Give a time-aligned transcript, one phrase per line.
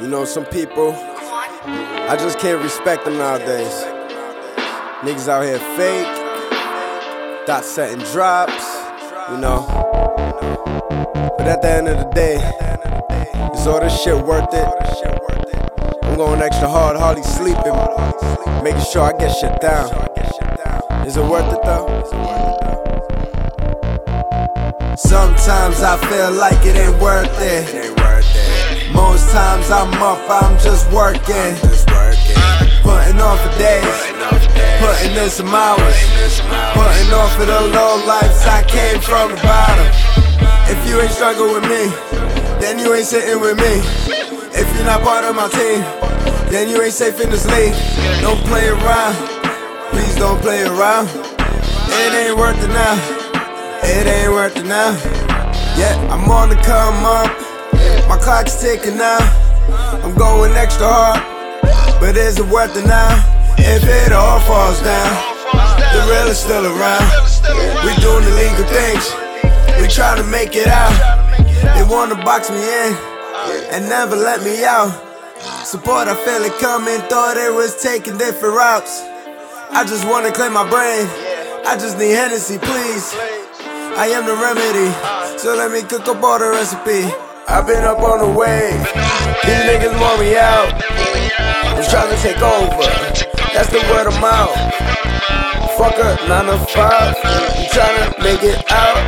[0.00, 3.84] You know, some people, I just can't respect them nowadays.
[5.02, 6.06] Niggas out here fake,
[7.48, 8.64] dot setting drops,
[9.28, 9.66] you know.
[11.36, 12.36] But at the end of the day,
[13.52, 14.68] is all this shit worth it?
[16.04, 17.74] I'm going extra hard, hardly sleeping,
[18.62, 19.90] making sure I get shit down.
[21.08, 22.04] Is it worth it though?
[24.94, 27.97] Sometimes I feel like it ain't worth it.
[28.92, 31.54] Most times I'm up, I'm just working.
[32.82, 33.98] Putting on for days,
[34.80, 35.96] putting in some hours,
[36.72, 39.86] putting on for the low lives I came from the bottom.
[40.70, 41.92] If you ain't struggling with me,
[42.60, 43.82] then you ain't sitting with me.
[44.56, 45.80] If you're not part of my team,
[46.50, 47.74] then you ain't safe in this league.
[48.22, 49.14] Don't play around,
[49.90, 51.08] please don't play around.
[51.90, 52.94] It ain't worth it now,
[53.82, 54.92] it ain't worth it now.
[55.76, 57.47] Yeah, I'm on the come up.
[58.08, 59.18] My clock's ticking now.
[60.02, 61.20] I'm going extra hard,
[62.00, 63.12] but is it worth it now?
[63.58, 65.12] If it all falls down,
[65.92, 67.04] the real is still around.
[67.84, 69.12] We doing illegal things,
[69.80, 70.96] we try to make it out.
[71.76, 72.96] They wanna box me in
[73.72, 74.88] and never let me out.
[75.64, 79.02] Support, I feel it coming, thought it was taking different routes.
[79.70, 81.06] I just wanna clear my brain,
[81.66, 83.12] I just need Hennessy, please.
[84.00, 84.88] I am the remedy,
[85.38, 87.27] so let me cook up all the recipe.
[87.50, 88.76] I've been up on the wave.
[89.40, 90.68] These niggas want me out.
[90.68, 92.84] I'm trying to take over.
[93.56, 94.52] That's the word of mouth.
[95.80, 96.76] Fuck a 9 to 5.
[96.76, 99.00] I'm trying to make it out.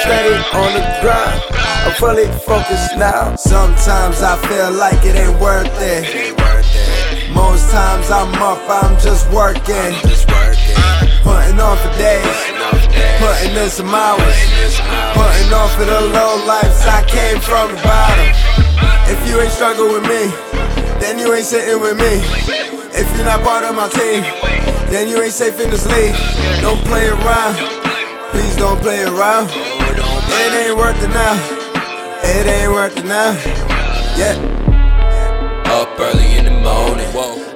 [0.00, 1.42] Steady on the grind.
[1.84, 3.36] I'm fully focused now.
[3.36, 6.32] Sometimes I feel like it ain't worth it.
[7.34, 9.92] Most times I'm up, I'm just working.
[11.20, 12.24] Putting on for days.
[13.20, 14.53] Putting in some hours.
[15.74, 18.30] Putting on for the low lives I came from the bottom.
[19.10, 20.30] If you ain't struggle with me,
[21.00, 22.22] then you ain't sitting with me.
[22.94, 24.22] If you're not part of my team,
[24.90, 26.14] then you ain't safe in this league.
[26.60, 27.56] Don't play around.
[28.30, 29.50] Please don't play around.
[29.50, 31.34] It ain't worth it now.
[32.22, 33.34] It ain't worth it now.
[34.14, 34.38] Yeah.
[35.74, 37.08] Up early in the morning,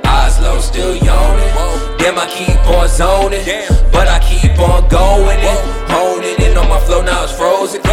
[0.05, 1.55] eyes low, still yawning.
[1.99, 3.47] Damn, I keep on zoning,
[3.93, 7.03] but I keep on going and honing in on my flow.
[7.03, 7.88] Now it's frozen again.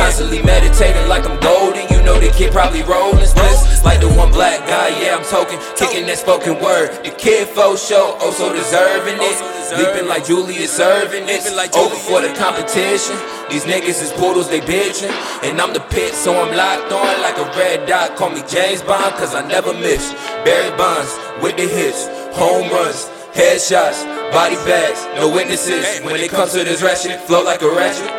[0.00, 1.84] Constantly meditating like I'm golden.
[1.92, 4.88] You know the kid probably rolling splits like the one black guy.
[4.96, 7.04] Yeah, I'm token, kicking that spoken word.
[7.04, 9.36] The kid fo show, oh so deserving it.
[9.76, 11.44] Leaping like Julius serving it.
[11.76, 13.14] Over for the competition.
[13.52, 15.12] These niggas is poodles, they bitchin'.
[15.44, 18.16] And I'm the pit, so I'm locked on like a red dot.
[18.16, 20.16] Call me James Bond, cause I never miss.
[20.48, 21.12] Barry Bonds
[21.42, 23.04] with the hits, home runs.
[23.36, 26.00] Headshots, body bags, no witnesses.
[26.00, 28.10] When it comes to this ratchet, flow like a ratchet.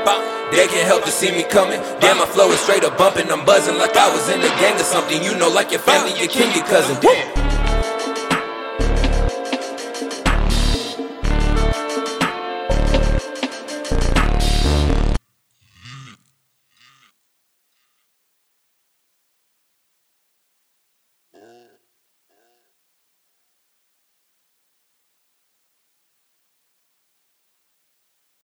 [0.51, 1.79] They can't help to see me coming.
[2.00, 3.31] Damn, my flow is straight up bumping.
[3.31, 5.23] I'm buzzing like I was in the gang or something.
[5.23, 6.97] You know, like your family, your king, your cousin.
[7.01, 7.50] Woo!